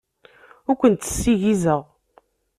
[0.69, 1.81] Ur kent-ssiggizeɣ.